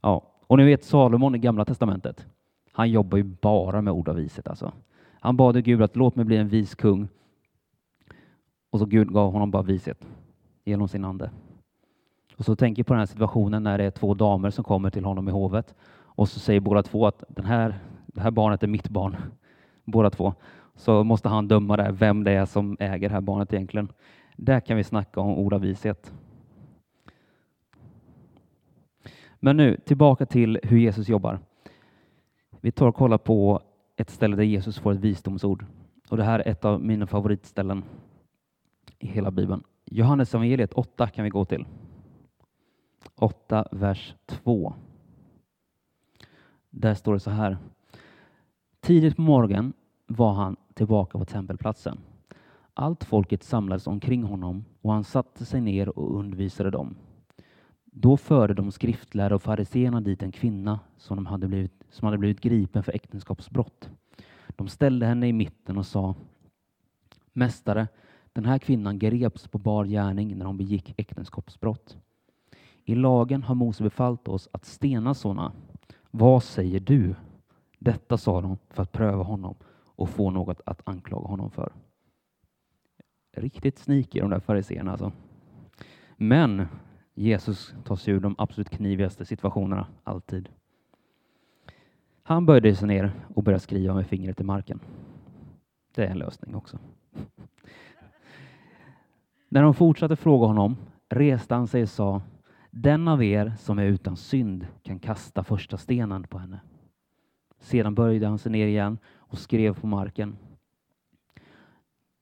Ja, 0.00 0.22
och 0.46 0.58
ni 0.58 0.64
vet 0.64 0.84
Salomon 0.84 1.34
i 1.34 1.38
Gamla 1.38 1.64
testamentet. 1.64 2.26
Han 2.72 2.90
jobbar 2.90 3.18
ju 3.18 3.24
bara 3.24 3.82
med 3.82 3.92
ord 3.92 4.08
av 4.08 4.16
vishet. 4.16 4.48
Alltså. 4.48 4.72
Han 5.20 5.36
bad 5.36 5.64
Gud 5.64 5.82
att 5.82 5.96
låt 5.96 6.16
mig 6.16 6.24
bli 6.24 6.36
en 6.36 6.48
vis 6.48 6.74
kung. 6.74 7.08
Och 8.70 8.78
så 8.78 8.84
Gud 8.84 9.12
gav 9.12 9.32
honom 9.32 9.50
bara 9.50 9.62
vishet 9.62 10.06
genom 10.64 10.88
sin 10.88 11.04
ande. 11.04 11.30
Och 12.36 12.44
så 12.44 12.56
tänker 12.56 12.80
jag 12.80 12.86
på 12.86 12.92
den 12.92 12.98
här 12.98 13.06
situationen 13.06 13.62
när 13.62 13.78
det 13.78 13.84
är 13.84 13.90
två 13.90 14.14
damer 14.14 14.50
som 14.50 14.64
kommer 14.64 14.90
till 14.90 15.04
honom 15.04 15.28
i 15.28 15.32
hovet 15.32 15.74
och 16.14 16.28
så 16.28 16.40
säger 16.40 16.60
båda 16.60 16.82
två 16.82 17.06
att 17.06 17.24
den 17.28 17.44
här, 17.44 17.78
det 18.06 18.20
här 18.20 18.30
barnet 18.30 18.62
är 18.62 18.66
mitt 18.66 18.88
barn. 18.88 19.16
Båda 19.84 20.10
två. 20.10 20.34
Så 20.74 21.04
måste 21.04 21.28
han 21.28 21.48
döma 21.48 21.76
det, 21.76 21.92
vem 21.92 22.24
det 22.24 22.30
är 22.30 22.46
som 22.46 22.76
äger 22.80 23.08
det 23.08 23.14
här 23.14 23.20
barnet 23.20 23.52
egentligen. 23.52 23.92
Där 24.36 24.60
kan 24.60 24.76
vi 24.76 24.84
snacka 24.84 25.20
om 25.20 25.38
ord 25.38 25.52
av 25.52 25.60
vishet. 25.60 26.12
Men 29.40 29.56
nu 29.56 29.76
tillbaka 29.76 30.26
till 30.26 30.60
hur 30.62 30.78
Jesus 30.78 31.08
jobbar. 31.08 31.38
Vi 32.60 32.72
tar 32.72 32.86
och 32.88 32.94
kollar 32.94 33.18
på 33.18 33.60
ett 33.96 34.10
ställe 34.10 34.36
där 34.36 34.42
Jesus 34.42 34.78
får 34.78 34.92
ett 34.92 34.98
visdomsord. 34.98 35.64
Och 36.08 36.16
det 36.16 36.24
här 36.24 36.38
är 36.38 36.48
ett 36.48 36.64
av 36.64 36.80
mina 36.80 37.06
favoritställen 37.06 37.84
i 38.98 39.06
hela 39.06 39.30
Bibeln. 39.30 39.62
Johannes 39.84 40.34
evangeliet 40.34 40.72
8 40.72 41.08
kan 41.08 41.24
vi 41.24 41.30
gå 41.30 41.44
till. 41.44 41.66
8, 43.16 43.68
vers 43.70 44.14
2. 44.26 44.74
Där 46.70 46.94
står 46.94 47.12
det 47.12 47.20
så 47.20 47.30
här. 47.30 47.56
Tidigt 48.82 49.16
på 49.16 49.22
morgonen 49.22 49.72
var 50.06 50.32
han 50.32 50.56
tillbaka 50.74 51.18
på 51.18 51.24
tempelplatsen. 51.24 51.98
Allt 52.74 53.04
folket 53.04 53.42
samlades 53.42 53.86
omkring 53.86 54.22
honom 54.22 54.64
och 54.80 54.92
han 54.92 55.04
satte 55.04 55.44
sig 55.44 55.60
ner 55.60 55.98
och 55.98 56.18
undervisade 56.18 56.70
dem. 56.70 56.94
Då 57.84 58.16
förde 58.16 58.54
de 58.54 58.72
skriftlärda 58.72 59.34
och 59.34 59.42
fariseerna 59.42 60.00
dit 60.00 60.22
en 60.22 60.32
kvinna 60.32 60.80
som, 60.96 61.16
de 61.16 61.26
hade 61.26 61.48
blivit, 61.48 61.84
som 61.90 62.06
hade 62.06 62.18
blivit 62.18 62.40
gripen 62.40 62.82
för 62.82 62.92
äktenskapsbrott. 62.92 63.90
De 64.48 64.68
ställde 64.68 65.06
henne 65.06 65.28
i 65.28 65.32
mitten 65.32 65.78
och 65.78 65.86
sa 65.86 66.14
Mästare, 67.32 67.88
den 68.32 68.44
här 68.44 68.58
kvinnan 68.58 68.98
greps 68.98 69.48
på 69.48 69.58
bar 69.58 69.84
gärning 69.84 70.38
när 70.38 70.46
hon 70.46 70.56
begick 70.56 70.94
äktenskapsbrott. 70.96 71.96
I 72.84 72.94
lagen 72.94 73.42
har 73.42 73.54
Mose 73.54 73.82
befallt 73.82 74.28
oss 74.28 74.48
att 74.52 74.64
stena 74.64 75.14
sådana. 75.14 75.52
Vad 76.10 76.42
säger 76.42 76.80
du? 76.80 77.14
Detta 77.82 78.18
sa 78.18 78.40
de 78.40 78.58
för 78.68 78.82
att 78.82 78.92
pröva 78.92 79.22
honom 79.22 79.54
och 79.84 80.08
få 80.08 80.30
något 80.30 80.60
att 80.66 80.88
anklaga 80.88 81.26
honom 81.26 81.50
för. 81.50 81.72
Riktigt 83.36 83.78
sneaky 83.78 84.20
de 84.20 84.30
där 84.30 84.40
fariséerna 84.40 84.90
alltså. 84.90 85.12
Men 86.16 86.66
Jesus 87.14 87.74
tar 87.84 87.96
sig 87.96 88.14
ur 88.14 88.20
de 88.20 88.34
absolut 88.38 88.70
knivigaste 88.70 89.24
situationerna, 89.24 89.86
alltid. 90.04 90.48
Han 92.22 92.46
böjde 92.46 92.76
sig 92.76 92.88
ner 92.88 93.12
och 93.34 93.42
började 93.42 93.62
skriva 93.62 93.94
med 93.94 94.06
fingret 94.06 94.40
i 94.40 94.44
marken. 94.44 94.80
Det 95.94 96.04
är 96.04 96.10
en 96.10 96.18
lösning 96.18 96.54
också. 96.54 96.78
När 99.48 99.62
de 99.62 99.74
fortsatte 99.74 100.16
fråga 100.16 100.46
honom 100.46 100.76
reste 101.08 101.54
han 101.54 101.66
sig 101.66 101.82
och 101.82 101.88
sa 101.88 102.22
Den 102.70 103.08
av 103.08 103.22
er 103.22 103.54
som 103.58 103.78
är 103.78 103.84
utan 103.84 104.16
synd 104.16 104.66
kan 104.82 104.98
kasta 104.98 105.44
första 105.44 105.76
stenen 105.76 106.22
på 106.22 106.38
henne. 106.38 106.60
Sedan 107.62 107.94
böjde 107.94 108.26
han 108.26 108.38
sig 108.38 108.52
ner 108.52 108.66
igen 108.66 108.98
och 109.16 109.38
skrev 109.38 109.80
på 109.80 109.86
marken. 109.86 110.36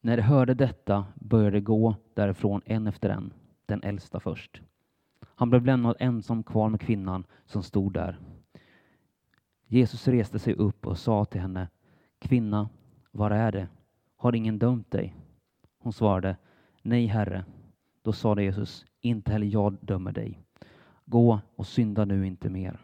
När 0.00 0.16
de 0.16 0.22
hörde 0.22 0.54
detta 0.54 1.06
började 1.14 1.56
de 1.56 1.60
gå 1.60 1.96
därifrån 2.14 2.62
en 2.64 2.86
efter 2.86 3.10
en, 3.10 3.32
den 3.66 3.82
äldsta 3.82 4.20
först. 4.20 4.60
Han 5.24 5.50
blev 5.50 5.64
lämnad 5.64 5.96
ensam 5.98 6.42
kvar 6.42 6.68
med 6.68 6.80
kvinnan 6.80 7.24
som 7.46 7.62
stod 7.62 7.92
där. 7.92 8.18
Jesus 9.66 10.08
reste 10.08 10.38
sig 10.38 10.54
upp 10.54 10.86
och 10.86 10.98
sa 10.98 11.24
till 11.24 11.40
henne, 11.40 11.68
Kvinna, 12.18 12.68
var 13.10 13.30
är 13.30 13.52
det? 13.52 13.68
Har 14.16 14.34
ingen 14.34 14.58
dömt 14.58 14.90
dig? 14.90 15.14
Hon 15.78 15.92
svarade, 15.92 16.36
Nej, 16.82 17.06
Herre. 17.06 17.44
Då 18.02 18.12
sade 18.12 18.42
Jesus, 18.42 18.86
inte 19.00 19.32
heller 19.32 19.46
jag 19.46 19.76
dömer 19.80 20.12
dig. 20.12 20.42
Gå 21.04 21.40
och 21.56 21.66
synda 21.66 22.04
nu 22.04 22.26
inte 22.26 22.50
mer. 22.50 22.80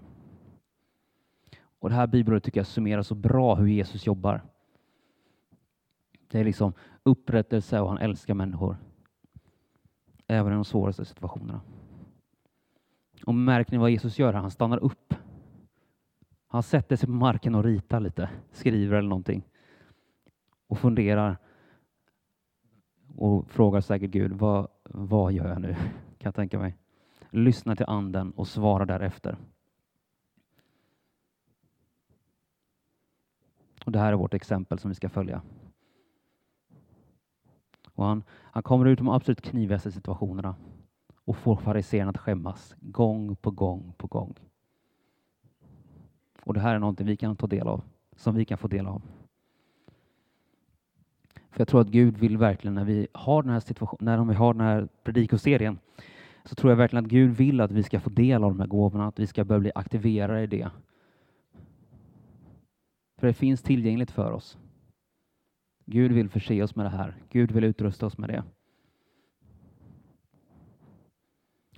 Och 1.86 1.90
Det 1.90 1.96
här 1.96 2.06
bibelordet 2.06 2.44
tycker 2.44 2.60
jag 2.60 2.66
summerar 2.66 3.02
så 3.02 3.14
bra 3.14 3.54
hur 3.54 3.66
Jesus 3.66 4.06
jobbar. 4.06 4.42
Det 6.28 6.40
är 6.40 6.44
liksom 6.44 6.72
upprättelse 7.02 7.80
och 7.80 7.88
han 7.88 7.98
älskar 7.98 8.34
människor. 8.34 8.76
Även 10.26 10.52
i 10.52 10.54
de 10.54 10.64
svåraste 10.64 11.04
situationerna. 11.04 11.60
Och 13.26 13.34
märker 13.34 13.72
ni 13.72 13.78
vad 13.78 13.90
Jesus 13.90 14.18
gör? 14.18 14.32
här? 14.32 14.40
Han 14.40 14.50
stannar 14.50 14.78
upp. 14.78 15.14
Han 16.46 16.62
sätter 16.62 16.96
sig 16.96 17.06
på 17.06 17.12
marken 17.12 17.54
och 17.54 17.64
ritar 17.64 18.00
lite, 18.00 18.30
skriver 18.50 18.96
eller 18.96 19.08
någonting. 19.08 19.42
Och 20.66 20.78
funderar. 20.78 21.38
Och 23.16 23.50
frågar 23.50 23.80
säkert 23.80 24.10
Gud, 24.10 24.32
vad, 24.32 24.68
vad 24.84 25.32
gör 25.32 25.48
jag 25.48 25.60
nu? 25.60 25.74
Kan 26.18 26.28
jag 26.28 26.34
tänka 26.34 26.58
mig. 26.58 26.76
Lyssna 27.30 27.76
till 27.76 27.86
anden 27.88 28.30
och 28.30 28.48
svara 28.48 28.84
därefter. 28.84 29.36
Och 33.86 33.92
Det 33.92 33.98
här 33.98 34.12
är 34.12 34.16
vårt 34.16 34.34
exempel 34.34 34.78
som 34.78 34.88
vi 34.88 34.94
ska 34.94 35.08
följa. 35.08 35.42
Och 37.92 38.04
han, 38.04 38.24
han 38.30 38.62
kommer 38.62 38.86
ut 38.86 38.98
de 38.98 39.08
absolut 39.08 39.40
knivigaste 39.40 39.92
situationerna 39.92 40.54
och 41.24 41.36
får 41.36 41.56
fariséerna 41.56 42.10
att 42.10 42.18
skämmas 42.18 42.76
gång 42.80 43.36
på 43.36 43.50
gång 43.50 43.92
på 43.96 44.06
gång. 44.06 44.34
Och 46.42 46.54
det 46.54 46.60
här 46.60 46.74
är 46.74 46.78
någonting 46.78 47.06
vi 47.06 47.16
kan 47.16 47.36
ta 47.36 47.46
del 47.46 47.68
av, 47.68 47.82
som 48.16 48.34
vi 48.34 48.44
kan 48.44 48.58
få 48.58 48.68
del 48.68 48.86
av. 48.86 49.02
För 51.50 51.60
jag 51.60 51.68
tror 51.68 51.80
att 51.80 51.88
Gud 51.88 52.18
vill 52.18 52.38
verkligen, 52.38 52.74
när 52.74 52.84
vi 52.84 53.08
har 53.12 53.42
den 53.42 53.52
här 53.52 53.60
situationen, 53.60 54.18
när 54.18 54.24
vi 54.24 54.34
har 54.34 54.54
den 54.54 54.66
här 54.66 54.88
predikoserien, 55.02 55.78
så 56.44 56.54
tror 56.54 56.70
jag 56.70 56.76
verkligen 56.76 57.04
att 57.04 57.10
Gud 57.10 57.36
vill 57.36 57.60
att 57.60 57.70
vi 57.70 57.82
ska 57.82 58.00
få 58.00 58.10
del 58.10 58.44
av 58.44 58.50
de 58.50 58.60
här 58.60 58.66
gåvorna, 58.66 59.06
att 59.06 59.18
vi 59.18 59.26
ska 59.26 59.44
börja 59.44 59.60
bli 59.60 59.72
aktiverade 59.74 60.42
i 60.42 60.46
det. 60.46 60.70
För 63.16 63.26
det 63.26 63.34
finns 63.34 63.62
tillgängligt 63.62 64.10
för 64.10 64.32
oss. 64.32 64.58
Gud 65.84 66.12
vill 66.12 66.28
förse 66.28 66.62
oss 66.62 66.76
med 66.76 66.86
det 66.86 66.90
här. 66.90 67.16
Gud 67.30 67.52
vill 67.52 67.64
utrusta 67.64 68.06
oss 68.06 68.18
med 68.18 68.30
det. 68.30 68.44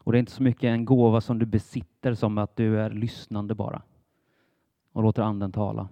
Och 0.02 0.12
det 0.12 0.18
är 0.18 0.20
inte 0.20 0.32
så 0.32 0.42
mycket 0.42 0.64
en 0.64 0.84
gåva 0.84 1.20
som 1.20 1.38
du 1.38 1.46
besitter 1.46 2.14
som 2.14 2.38
att 2.38 2.56
du 2.56 2.80
är 2.80 2.90
lyssnande 2.90 3.54
bara 3.54 3.82
och 4.92 5.02
låter 5.02 5.22
anden 5.22 5.52
tala. 5.52 5.88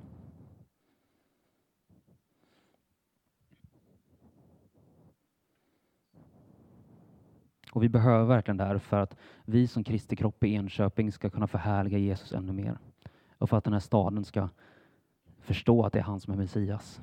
Och 7.73 7.83
vi 7.83 7.88
behöver 7.88 8.25
verkligen 8.25 8.57
det 8.57 8.65
här 8.65 8.79
för 8.79 8.97
att 8.97 9.17
vi 9.45 9.67
som 9.67 9.85
Kristi 9.85 10.17
kropp 10.17 10.45
i 10.45 10.55
Enköping 10.55 11.12
ska 11.12 11.31
kunna 11.31 11.47
förhärliga 11.47 11.99
Jesus 11.99 12.33
ännu 12.33 12.53
mer. 12.53 12.79
Och 13.38 13.50
för 13.50 13.57
att 13.57 13.65
den 13.65 13.73
här 13.73 13.81
staden 13.81 14.25
ska 14.25 14.49
förstå 15.47 15.83
att 15.83 15.93
det 15.93 15.99
är 15.99 16.03
han 16.03 16.21
som 16.21 16.33
är 16.33 16.37
Messias. 16.37 17.03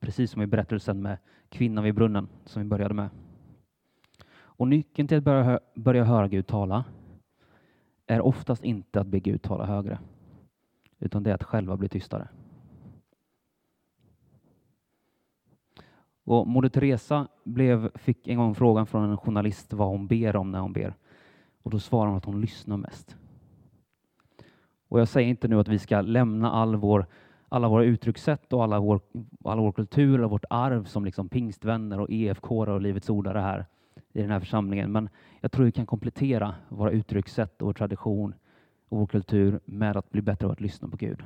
Precis 0.00 0.30
som 0.30 0.42
i 0.42 0.46
berättelsen 0.46 1.02
med 1.02 1.18
kvinnan 1.48 1.84
vid 1.84 1.94
brunnen 1.94 2.28
som 2.44 2.62
vi 2.62 2.68
började 2.68 2.94
med. 2.94 3.08
Och 4.36 4.68
nyckeln 4.68 5.08
till 5.08 5.18
att 5.18 5.24
börja, 5.24 5.60
börja 5.74 6.04
höra 6.04 6.28
Gud 6.28 6.46
tala 6.46 6.84
är 8.06 8.20
oftast 8.20 8.64
inte 8.64 9.00
att 9.00 9.06
be 9.06 9.20
Gud 9.20 9.42
tala 9.42 9.66
högre, 9.66 9.98
utan 10.98 11.22
det 11.22 11.30
är 11.30 11.34
att 11.34 11.42
själva 11.42 11.76
bli 11.76 11.88
tystare. 11.88 12.28
Och 16.24 16.46
Moder 16.46 16.68
Teresa 16.68 17.28
blev, 17.44 17.98
fick 17.98 18.28
en 18.28 18.36
gång 18.38 18.54
frågan 18.54 18.86
från 18.86 19.10
en 19.10 19.16
journalist 19.16 19.72
vad 19.72 19.88
hon 19.88 20.06
ber 20.06 20.36
om 20.36 20.50
när 20.50 20.60
hon 20.60 20.72
ber. 20.72 20.94
Och 21.62 21.70
då 21.70 21.78
svarar 21.78 22.06
hon 22.06 22.16
att 22.16 22.24
hon 22.24 22.40
lyssnar 22.40 22.76
mest. 22.76 23.16
Och 24.88 25.00
jag 25.00 25.08
säger 25.08 25.28
inte 25.28 25.48
nu 25.48 25.60
att 25.60 25.68
vi 25.68 25.78
ska 25.78 26.00
lämna 26.00 26.50
all 26.50 26.76
vår, 26.76 27.06
alla 27.48 27.68
våra 27.68 27.84
uttryckssätt 27.84 28.52
och 28.52 28.62
alla 28.64 28.80
vår, 28.80 29.00
alla 29.44 29.62
vår 29.62 29.72
kultur 29.72 30.20
och 30.20 30.30
vårt 30.30 30.44
arv 30.50 30.84
som 30.84 31.04
liksom 31.04 31.28
pingstvänner 31.28 32.00
och 32.00 32.10
EFK 32.10 32.58
och 32.58 32.80
Livets 32.80 33.10
ordare 33.10 33.38
här 33.38 33.66
i 34.12 34.20
den 34.20 34.30
här 34.30 34.40
församlingen. 34.40 34.92
Men 34.92 35.08
jag 35.40 35.52
tror 35.52 35.64
vi 35.64 35.72
kan 35.72 35.86
komplettera 35.86 36.54
våra 36.68 36.90
uttryckssätt 36.90 37.62
och 37.62 37.66
vår 37.66 37.72
tradition 37.72 38.34
och 38.88 38.98
vår 38.98 39.06
kultur 39.06 39.60
med 39.64 39.96
att 39.96 40.10
bli 40.10 40.22
bättre 40.22 40.46
på 40.46 40.52
att 40.52 40.60
lyssna 40.60 40.88
på 40.88 40.96
Gud. 40.96 41.22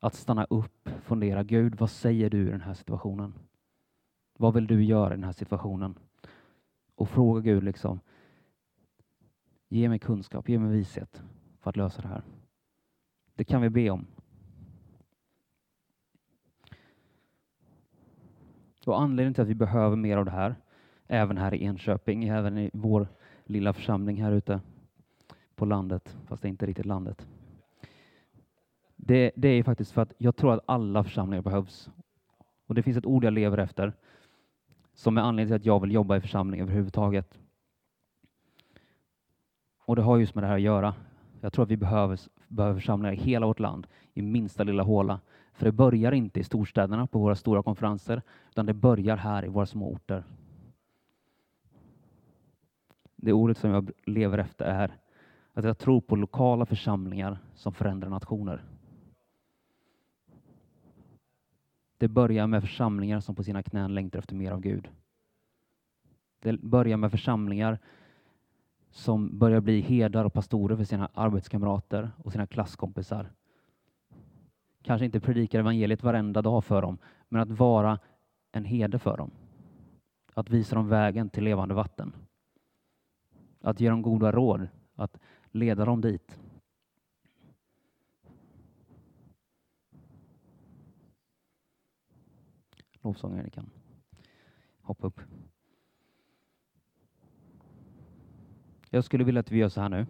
Att 0.00 0.14
stanna 0.14 0.44
upp, 0.44 0.88
fundera, 1.02 1.42
Gud, 1.42 1.74
vad 1.74 1.90
säger 1.90 2.30
du 2.30 2.48
i 2.48 2.50
den 2.50 2.60
här 2.60 2.74
situationen? 2.74 3.34
Vad 4.38 4.54
vill 4.54 4.66
du 4.66 4.84
göra 4.84 5.12
i 5.12 5.16
den 5.16 5.24
här 5.24 5.32
situationen? 5.32 5.94
Och 6.94 7.08
fråga 7.08 7.40
Gud 7.40 7.64
liksom, 7.64 8.00
Ge 9.72 9.88
mig 9.88 9.98
kunskap, 9.98 10.48
ge 10.48 10.58
mig 10.58 10.72
vishet 10.72 11.22
för 11.60 11.70
att 11.70 11.76
lösa 11.76 12.02
det 12.02 12.08
här. 12.08 12.22
Det 13.34 13.44
kan 13.44 13.62
vi 13.62 13.70
be 13.70 13.90
om. 13.90 14.06
Och 18.86 19.00
anledningen 19.00 19.34
till 19.34 19.42
att 19.42 19.48
vi 19.48 19.54
behöver 19.54 19.96
mer 19.96 20.16
av 20.16 20.24
det 20.24 20.30
här, 20.30 20.54
även 21.06 21.38
här 21.38 21.54
i 21.54 21.64
Enköping, 21.64 22.24
även 22.24 22.58
i 22.58 22.70
vår 22.72 23.08
lilla 23.44 23.72
församling 23.72 24.22
här 24.22 24.32
ute 24.32 24.60
på 25.54 25.64
landet, 25.64 26.16
fast 26.26 26.42
det 26.42 26.48
är 26.48 26.50
inte 26.50 26.66
riktigt 26.66 26.86
landet. 26.86 27.26
Det, 28.96 29.32
det 29.36 29.48
är 29.48 29.62
faktiskt 29.62 29.92
för 29.92 30.02
att 30.02 30.12
jag 30.18 30.36
tror 30.36 30.52
att 30.52 30.64
alla 30.66 31.04
församlingar 31.04 31.42
behövs. 31.42 31.90
Och 32.66 32.74
det 32.74 32.82
finns 32.82 32.96
ett 32.96 33.06
ord 33.06 33.24
jag 33.24 33.32
lever 33.32 33.58
efter, 33.58 33.92
som 34.94 35.18
är 35.18 35.22
anledningen 35.22 35.48
till 35.48 35.62
att 35.62 35.74
jag 35.74 35.80
vill 35.80 35.92
jobba 35.92 36.16
i 36.16 36.20
församling 36.20 36.60
överhuvudtaget. 36.60 37.38
Och 39.84 39.96
det 39.96 40.02
har 40.02 40.18
just 40.18 40.34
med 40.34 40.44
det 40.44 40.48
här 40.48 40.54
att 40.54 40.60
göra. 40.60 40.94
Jag 41.40 41.52
tror 41.52 41.62
att 41.62 41.70
vi 41.70 41.76
behöver, 41.76 42.20
behöver 42.48 42.80
församlingar 42.80 43.12
i 43.12 43.16
hela 43.16 43.46
vårt 43.46 43.60
land, 43.60 43.86
i 44.14 44.22
minsta 44.22 44.64
lilla 44.64 44.82
håla. 44.82 45.20
För 45.52 45.66
det 45.66 45.72
börjar 45.72 46.12
inte 46.12 46.40
i 46.40 46.44
storstäderna 46.44 47.06
på 47.06 47.18
våra 47.18 47.34
stora 47.34 47.62
konferenser, 47.62 48.22
utan 48.50 48.66
det 48.66 48.74
börjar 48.74 49.16
här 49.16 49.44
i 49.44 49.48
våra 49.48 49.66
små 49.66 49.92
orter. 49.92 50.24
Det 53.16 53.32
ordet 53.32 53.58
som 53.58 53.70
jag 53.70 53.90
lever 54.04 54.38
efter 54.38 54.64
är 54.64 54.96
att 55.52 55.64
jag 55.64 55.78
tror 55.78 56.00
på 56.00 56.16
lokala 56.16 56.66
församlingar 56.66 57.38
som 57.54 57.72
förändrar 57.72 58.08
nationer. 58.10 58.64
Det 61.98 62.08
börjar 62.08 62.46
med 62.46 62.62
församlingar 62.62 63.20
som 63.20 63.34
på 63.34 63.44
sina 63.44 63.62
knän 63.62 63.94
längtar 63.94 64.18
efter 64.18 64.34
mer 64.34 64.52
av 64.52 64.60
Gud. 64.60 64.88
Det 66.40 66.60
börjar 66.60 66.96
med 66.96 67.10
församlingar 67.10 67.78
som 68.90 69.38
börjar 69.38 69.60
bli 69.60 69.80
herdar 69.80 70.24
och 70.24 70.32
pastorer 70.32 70.76
för 70.76 70.84
sina 70.84 71.08
arbetskamrater 71.14 72.10
och 72.24 72.32
sina 72.32 72.46
klasskompisar. 72.46 73.30
Kanske 74.82 75.04
inte 75.04 75.20
predikar 75.20 75.58
evangeliet 75.58 76.02
varenda 76.02 76.42
dag 76.42 76.64
för 76.64 76.82
dem, 76.82 76.98
men 77.28 77.40
att 77.40 77.50
vara 77.50 77.98
en 78.52 78.64
herde 78.64 78.98
för 78.98 79.16
dem. 79.16 79.30
Att 80.34 80.50
visa 80.50 80.74
dem 80.74 80.88
vägen 80.88 81.30
till 81.30 81.44
levande 81.44 81.74
vatten. 81.74 82.12
Att 83.60 83.80
ge 83.80 83.88
dem 83.88 84.02
goda 84.02 84.32
råd, 84.32 84.68
att 84.94 85.18
leda 85.50 85.84
dem 85.84 86.00
dit. 86.00 86.38
Lovsångare, 92.92 93.42
ni 93.42 93.50
kan 93.50 93.70
hoppa 94.80 95.06
upp. 95.06 95.20
Jag 98.90 99.04
skulle 99.04 99.24
vilja 99.24 99.40
att 99.40 99.50
vi 99.50 99.58
gör 99.58 99.68
så 99.68 99.80
här 99.80 99.88
nu. 99.88 100.06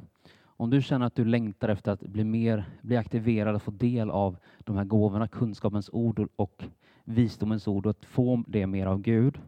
Om 0.57 0.71
du 0.71 0.83
känner 0.83 1.07
att 1.07 1.15
du 1.15 1.25
längtar 1.25 1.69
efter 1.69 1.93
att 1.93 2.01
bli 2.01 2.25
mer, 2.25 2.65
bli 2.83 2.97
aktiverad 2.97 3.55
och 3.55 3.63
få 3.63 3.71
del 3.71 4.11
av 4.11 4.37
de 4.59 4.77
här 4.77 4.85
gåvorna, 4.85 5.29
kunskapens 5.29 5.91
ord 5.93 6.29
och 6.37 6.65
visdomens 7.05 7.69
ord 7.69 7.87
och 7.87 7.91
att 7.91 8.05
få 8.05 8.45
det 8.47 8.67
mer 8.67 8.87
av 8.87 9.01
Gud. 9.01 9.41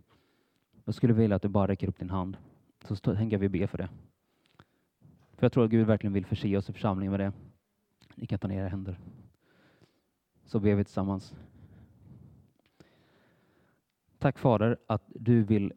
Jag 0.85 0.95
skulle 0.95 1.13
vilja 1.13 1.37
att 1.37 1.43
du 1.43 1.49
bara 1.49 1.69
räcker 1.69 1.89
upp 1.89 1.99
din 1.99 2.11
hand. 2.11 2.37
Så 2.85 2.97
tänker 2.97 3.39
vi 3.39 3.49
be 3.49 3.67
för 3.67 3.79
det. 3.79 3.89
För 5.37 5.45
jag 5.45 5.53
tror 5.53 5.65
att 5.65 5.71
Gud 5.71 5.87
verkligen 5.87 6.13
vill 6.13 6.27
förse 6.27 6.57
oss 6.57 6.71
i 6.71 6.73
församlingen 6.73 7.11
med 7.11 7.21
det. 7.21 7.33
Ni 8.15 8.27
kan 8.27 8.39
ta 8.39 8.49
ner 8.49 8.61
era 8.61 8.69
händer. 8.69 8.99
Så 10.45 10.61
ber 10.61 10.75
vi 10.75 10.85
tillsammans. 10.85 11.35
Tack 14.19 14.39
Fader 14.39 14.77
att 14.87 15.03
du 15.07 15.43
vill 15.43 15.73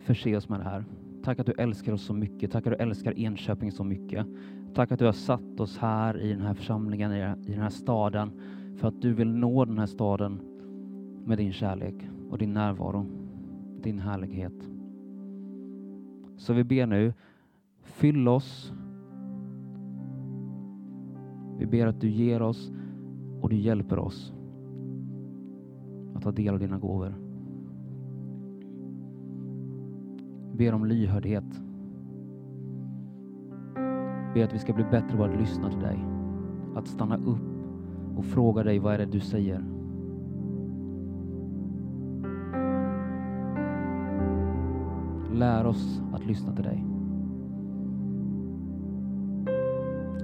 förse 0.00 0.36
oss 0.36 0.48
med 0.48 0.60
det 0.60 0.64
här. 0.64 0.84
Tack 1.24 1.38
att 1.38 1.46
du 1.46 1.52
älskar 1.58 1.92
oss 1.92 2.02
så 2.02 2.14
mycket. 2.14 2.50
Tack 2.50 2.66
att 2.66 2.72
du 2.72 2.84
älskar 2.84 3.18
Enköping 3.18 3.72
så 3.72 3.84
mycket. 3.84 4.26
Tack 4.74 4.92
att 4.92 4.98
du 4.98 5.04
har 5.04 5.12
satt 5.12 5.60
oss 5.60 5.78
här 5.78 6.20
i 6.20 6.32
den 6.32 6.40
här 6.40 6.54
församlingen, 6.54 7.12
i 7.12 7.50
den 7.52 7.60
här 7.60 7.70
staden, 7.70 8.32
för 8.76 8.88
att 8.88 9.02
du 9.02 9.12
vill 9.12 9.34
nå 9.34 9.64
den 9.64 9.78
här 9.78 9.86
staden 9.86 10.40
med 11.24 11.38
din 11.38 11.52
kärlek 11.52 11.94
och 12.30 12.38
din 12.38 12.52
närvaro, 12.52 13.06
din 13.82 13.98
härlighet. 13.98 14.70
Så 16.36 16.52
vi 16.52 16.64
ber 16.64 16.86
nu, 16.86 17.14
fyll 17.82 18.28
oss. 18.28 18.72
Vi 21.58 21.66
ber 21.66 21.86
att 21.86 22.00
du 22.00 22.08
ger 22.08 22.42
oss 22.42 22.72
och 23.40 23.48
du 23.48 23.56
hjälper 23.56 23.98
oss 23.98 24.32
att 26.14 26.22
ta 26.22 26.32
del 26.32 26.54
av 26.54 26.60
dina 26.60 26.78
gåvor. 26.78 27.21
Ber 30.52 30.74
om 30.74 30.84
lyhördhet. 30.84 31.62
Ber 34.34 34.44
att 34.44 34.54
vi 34.54 34.58
ska 34.58 34.72
bli 34.72 34.84
bättre 34.84 35.16
på 35.16 35.24
att 35.24 35.40
lyssna 35.40 35.70
till 35.70 35.80
dig. 35.80 36.04
Att 36.74 36.86
stanna 36.86 37.16
upp 37.16 37.52
och 38.16 38.24
fråga 38.24 38.62
dig 38.62 38.78
vad 38.78 38.94
är 38.94 38.98
det 38.98 39.06
du 39.06 39.20
säger. 39.20 39.64
Lär 45.32 45.66
oss 45.66 46.02
att 46.12 46.26
lyssna 46.26 46.52
till 46.52 46.64
dig. 46.64 46.84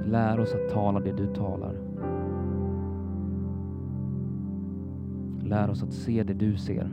Lär 0.05 0.41
oss 0.41 0.55
att 0.55 0.75
tala 0.75 1.01
det 1.01 1.12
du 1.12 1.27
talar. 1.27 1.75
Lär 5.43 5.71
oss 5.71 5.83
att 5.83 5.93
se 5.93 6.23
det 6.23 6.35
du 6.35 6.57
ser. 6.57 6.91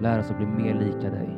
Lär 0.00 0.18
oss 0.18 0.30
att 0.30 0.36
bli 0.36 0.46
mer 0.46 0.74
lika 0.74 1.10
dig. 1.10 1.37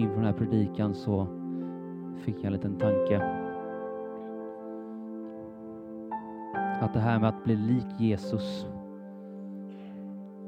Inför 0.00 0.16
den 0.16 0.24
här 0.24 0.32
predikan 0.32 0.94
så 0.94 1.26
fick 2.16 2.36
jag 2.36 2.44
en 2.44 2.52
liten 2.52 2.78
tanke. 2.78 3.22
Att 6.80 6.94
det 6.94 7.00
här 7.00 7.18
med 7.18 7.28
att 7.28 7.44
bli 7.44 7.56
lik 7.56 7.86
Jesus 7.98 8.66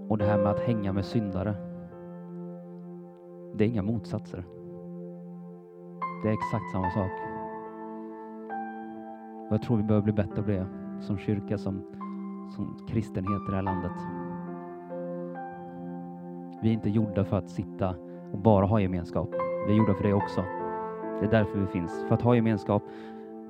och 0.09 0.19
det 0.19 0.25
här 0.25 0.39
med 0.39 0.47
att 0.47 0.61
hänga 0.61 0.93
med 0.93 1.05
syndare, 1.05 1.55
det 3.55 3.65
är 3.65 3.69
inga 3.69 3.83
motsatser. 3.83 4.45
Det 6.23 6.29
är 6.29 6.33
exakt 6.33 6.73
samma 6.73 6.91
sak. 6.91 7.13
Och 9.49 9.55
jag 9.55 9.63
tror 9.63 9.77
vi 9.77 9.83
behöver 9.83 10.05
bli 10.05 10.13
bättre 10.13 10.43
på 10.43 10.51
det 10.51 10.67
som 11.01 11.19
kyrka, 11.19 11.59
som, 11.59 11.83
som 12.55 12.87
kristenhet 12.89 13.43
i 13.49 13.51
det 13.51 13.57
här 13.57 13.63
landet. 13.63 13.93
Vi 16.63 16.69
är 16.69 16.73
inte 16.73 16.91
gjorda 16.91 17.25
för 17.25 17.39
att 17.39 17.49
sitta 17.49 17.95
och 18.33 18.39
bara 18.39 18.67
ha 18.67 18.81
gemenskap. 18.81 19.29
Vi 19.67 19.73
är 19.73 19.77
gjorda 19.77 19.95
för 19.95 20.03
det 20.05 20.13
också. 20.13 20.45
Det 21.21 21.27
är 21.27 21.31
därför 21.31 21.59
vi 21.59 21.67
finns, 21.67 22.05
för 22.09 22.15
att 22.15 22.23
ha 22.23 22.35
gemenskap 22.35 22.83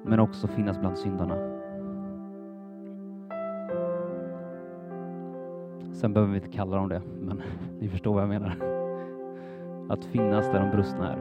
men 0.02 0.20
också 0.20 0.48
finnas 0.48 0.80
bland 0.80 0.98
syndarna. 0.98 1.34
Sen 5.92 6.12
behöver 6.12 6.32
vi 6.32 6.38
inte 6.38 6.48
kalla 6.48 6.76
dem 6.76 6.88
det, 6.88 7.02
men 7.20 7.42
ni 7.80 7.88
förstår 7.88 8.14
vad 8.14 8.22
jag 8.22 8.28
menar. 8.28 8.56
Att 9.88 10.04
finnas 10.04 10.46
där 10.46 10.60
de 10.60 10.70
brustna 10.70 11.12
är. 11.12 11.18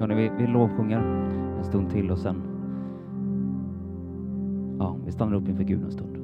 Hörrni, 0.00 0.14
vi, 0.14 0.30
vi 0.38 0.46
lovsjunger 0.46 0.98
en 1.58 1.64
stund 1.64 1.90
till 1.90 2.10
och 2.10 2.18
sen 2.18 2.42
ja, 4.78 4.96
vi 5.04 5.12
stannar 5.12 5.36
upp 5.36 5.48
inför 5.48 5.64
Gud 5.64 5.84
en 5.84 5.90
stund. 5.90 6.19